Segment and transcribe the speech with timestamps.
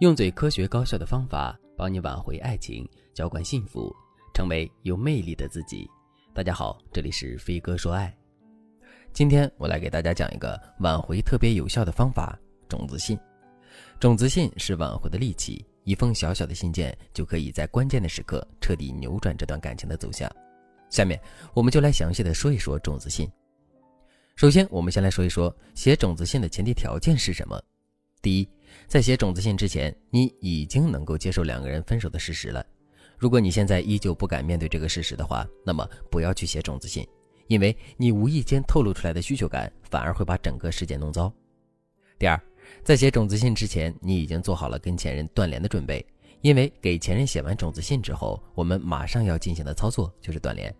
[0.00, 3.94] 用最科学高效的方法帮你挽回爱情，浇灌幸福，
[4.32, 5.86] 成为有魅力的自己。
[6.32, 8.10] 大家好，这里是飞哥说爱。
[9.12, 13.18] 今天我来给大家讲一个挽回特别有效的方法——种子信。
[13.98, 20.34] 种子信是挽回的利器，一封小小的信件就可以在关键的时刻彻底扭转这段感情的走向。
[20.88, 21.20] 下面
[21.52, 23.30] 我们就来详细的说一说种子信。
[24.34, 27.62] 首先，我们先来说一说写种子信的前提条件是什么。
[28.22, 28.48] 第一，
[28.86, 32.64] 在写种子信之前，你已经能够接受两个人分手的事实了。
[33.18, 37.06] 如果你现在依旧不敢面对这个事实的话，那么不要去写种子信，
[37.48, 41.32] 因为你无意间透露出来的需求感，反而会把整个事件弄糟。
[42.18, 42.40] 第二，
[42.82, 46.04] 在写种子信之前，你已经做好了跟前任断联的准备，
[46.40, 50.74] 因为给前任写完种子信之后，我们马上要进行的操作就是断联。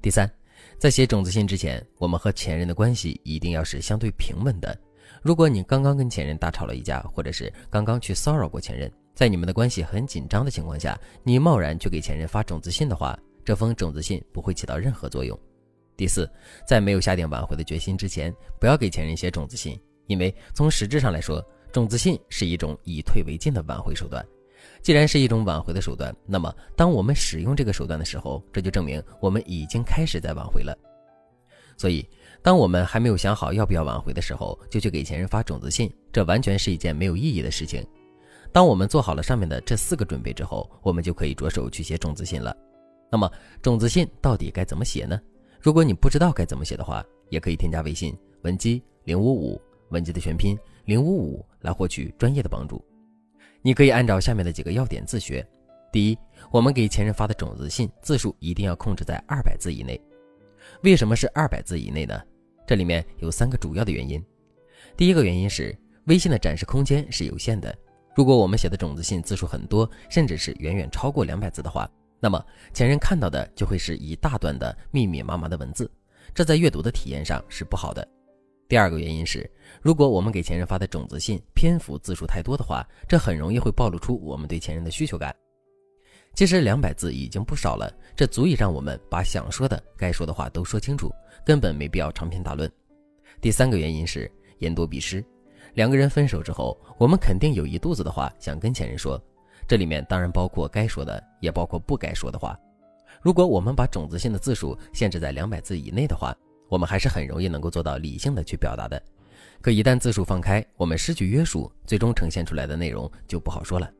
[0.00, 0.30] 第三，
[0.78, 4.78] 在写种子信之前，我们和前任的关系一定要是相对平稳的。
[5.22, 15.38] 如果你刚刚跟前任大吵了一架，或者是刚刚去骚扰过前任，在你们的关系很紧张的情况下，你贸然去给前任发种子信的话，这封种子信不会起到任何作用。
[15.96, 16.30] 第四，
[16.66, 24.24] 在没有下定挽回的决心之前，不要给前任写种子信，因为从实质上来说，种子信是一种以退为进的挽回手段。
[24.82, 30.76] 既然是一种挽回的手段，那么当我们使用这个手段的时候，这就证明我们已经开始在挽回了。
[31.78, 32.06] 所以。
[32.40, 37.84] 当我们还没有想好要不要挽回的时候，就去给前任发种子信，这完全是一件没有意义的事情。
[38.52, 42.56] 当我们做好了上面的这四个准备之后，我们就可以着手去写种子信了。
[43.10, 43.28] 那么，
[43.60, 45.20] 种子信到底该怎么写呢？
[45.60, 52.82] 如果你不知道该怎么写的话，也可以添加微信文姬零五五，文姬的全拼零五五，来获取专业的帮助。
[53.62, 55.44] 你可以按照下面的几个要点自学。
[55.92, 56.18] 第一，
[56.52, 60.00] 我们给前任发的种子信字数一定要控制在二百字以内。
[60.82, 62.20] 为什么是二百字以内呢？
[62.66, 64.24] 这里面有三个主要的原因。
[64.96, 67.76] 第一个原因是微信的展示空间是有限的，
[68.14, 75.90] 如果我们写的种子信字数很多，甚至是远远超过两百字的话，那么前任看到的就会是一大段的密密麻麻的文字，
[76.32, 78.06] 这在阅读的体验上是不好的。
[78.68, 79.50] 第二个原因是，
[79.82, 85.34] 如果我们给前任发的种子信篇幅字数太多的话，这很容易会暴露出我们对前任的需求感。
[86.34, 91.12] 其实两百字已经不少了，这足以让我们把想说的、该说的话都说清楚，
[91.44, 92.70] 根本没必要长篇大论。
[93.40, 95.24] 第三个原因是言多必失，
[95.74, 99.20] 两个人分手之后，我们肯定有一肚子的话想跟前任说，
[99.66, 102.56] 这里面当然包括该说的，也包括不该说的话。
[103.20, 106.32] 如果我们把种子信的字数限制在两百字以内的话，
[106.68, 109.02] 我们还是很容易能够做到理性的去表达的。
[109.60, 113.90] 可一旦字数放开，我们失去约束，最终呈现出来的内容就不好说了。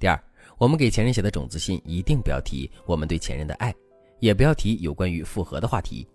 [0.00, 0.18] 第二。
[0.58, 3.74] 我们给前任写的种子信，一定不要提我们对前任的爱，
[4.20, 6.06] 也不要提有关于复合的话题。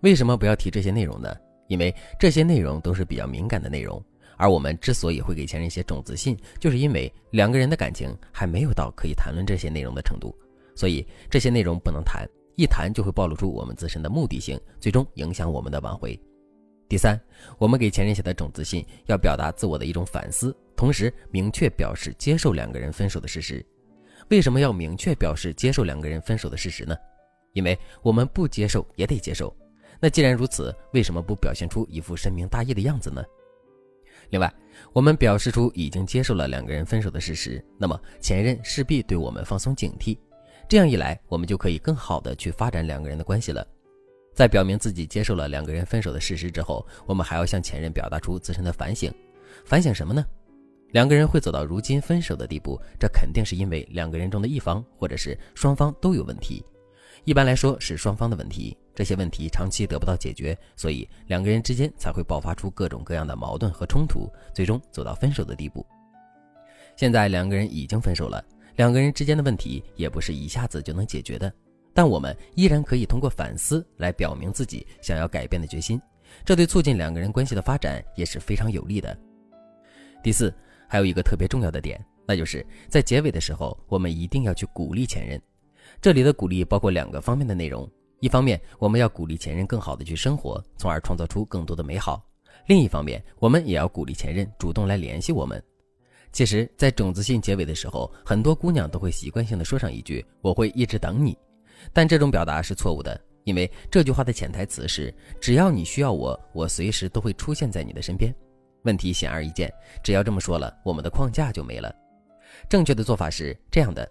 [0.00, 1.34] 为什么不要提这些内容呢？
[1.68, 4.02] 因为这些内容都是比较敏感的内容，
[4.36, 10.36] 而我们之所以会给前任写种子信，就是因为两个人的感情还没有到可以谈论这些内容的程度，
[10.74, 16.18] 所以这些内容不能谈，一谈就会暴露出我们自身的目的性，最终影响我们的挽回。
[16.88, 17.18] 第三，
[17.56, 20.54] 我们给前任写的种子信，要表达自我的一种反思。
[20.82, 23.64] 同时，明确表示接受两个人分手的事实。
[24.30, 26.96] 为什么要明确表示接受两个人分手的事实呢？
[27.52, 29.56] 因为我们不接受也得接受。
[30.00, 33.22] 那既然如此，为什么不表现出一副深明大义的样子呢？
[34.30, 34.52] 另外，
[34.92, 40.18] 我们表示出已经接受了两个人分手的事实，那么前任势必对我们放松警惕。
[40.68, 43.64] 这样一来，我们就可以更好的去发展两个人的关系了。
[44.34, 49.14] 在表明自己接受了两个人分手的事实之后，我们还要向前任表达出自身的反省。
[49.64, 50.26] 反省什么呢？
[50.92, 56.64] 两个人会走到如今分手的地步，这肯定是因为两个人中的一方或者是双方都有问题。
[57.24, 65.86] 一般来说是双方的问题，这些问题长期得不到解决，所以两个人之间才会爆发出各种各样的矛盾和冲突，最终走到分手的地步。
[66.94, 68.44] 现在两个人已经分手了，
[68.76, 71.50] 两个人之间的问题也不是一下子就能解决的，
[71.94, 75.98] 但我们依然可以通过反思来表明自己想要改变的决心，
[76.44, 79.16] 这对促进两个人关系的发展也是非常有利的。
[80.22, 80.52] 第四。
[80.92, 85.40] 还有一个特别重要的点，那就是在结尾的时候，我们一定要去鼓励前任。
[86.02, 87.90] 这里的鼓励包括两个方面的内容：
[88.20, 92.22] 一方面，我们要鼓励前任更好的去生活，从而创造出更多的美好；
[92.66, 95.64] 另一方面，我们也要鼓励前任主动来联系我们。
[96.30, 101.34] 其实，在种子信结尾的时候，很多姑娘都会习惯性的说上一句“我会一直等你”，
[101.90, 105.10] 但这种表达是错误的，因为这句话的潜台词是
[105.40, 108.30] 只要你需要我，我随时都会出现在你的身边。
[108.82, 111.94] 问题显而易见，只要这么说了，我们的框架就没了。
[112.68, 114.10] 正确的做法是这样的：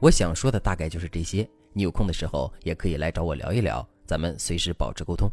[0.00, 5.30] 我想说的大概就是这些，你有空的时候也可以来找我聊一聊，咱们随时保持沟通。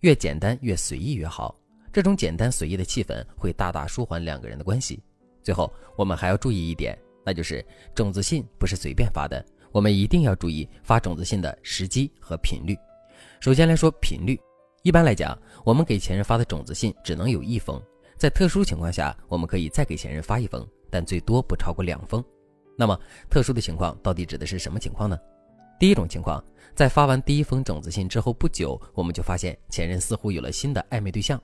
[0.00, 1.58] 越简单越随意越好，
[1.92, 5.02] 这种简单随意的气氛会大大舒缓两个人的关系。
[5.42, 7.64] 最后，我们还要注意一点，那就是
[7.94, 12.76] 种子信不是随便发的，我们一定要注意发种子信的时机和频率。
[13.40, 14.38] 首先来说频率，
[14.82, 17.80] 一般来讲，我们给前任发的种子信只能有一封，
[18.16, 22.24] 在特殊情况下，我们可以再给前任发一封，但最多不超过两封。
[22.76, 22.98] 那么，
[23.28, 25.18] 特殊的情况到底指的是什么情况呢？
[25.78, 26.42] 第一种情况，
[26.74, 31.40] 在发完第一封种子信之后不久，我们就发现前任似乎有了新的暧昧对象。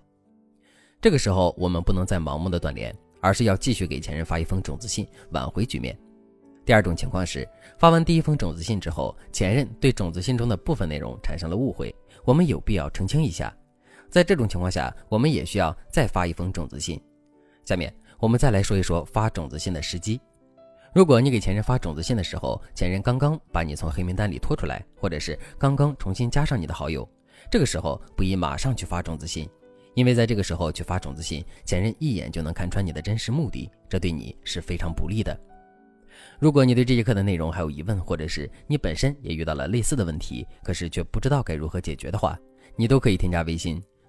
[1.01, 5.95] 这个时候，我们不能再盲目的断联，而是要继续给前任发一封种子信，挽回局面。
[6.65, 7.47] 第二种情况是，
[7.79, 13.55] 发完第一封种子信之后，前任对种子信中的部分内容产生了误会，我们有必要澄清一下。
[14.13, 17.01] 在这种情况下，我们也需要再发一封种子信。
[17.65, 20.21] 下面我们再来说一说发种子信的时机。
[20.95, 27.09] 如果你给前任发种子信的时候，前任刚刚把你从黑名单里拖出来，或者是刚刚重新加上你的好友，
[27.51, 29.49] 这个时候不宜马上去发种子信，
[29.95, 35.35] 因为在这个时候去发种子信，前任一眼就能看穿你的真实目的，这对你是非常不利的。
[36.39, 42.39] 如果你对这节课的内容还有疑问，或者是你本身也遇到了类似的问题，可是却不知道该如何解决的话，
[42.77, 43.83] 你都可以添加微信